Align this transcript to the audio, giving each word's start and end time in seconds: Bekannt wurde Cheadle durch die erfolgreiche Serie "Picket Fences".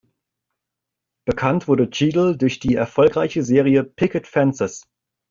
Bekannt 1.27 1.67
wurde 1.67 1.87
Cheadle 1.91 2.35
durch 2.35 2.57
die 2.57 2.73
erfolgreiche 2.73 3.43
Serie 3.43 3.83
"Picket 3.83 4.25
Fences". 4.25 4.83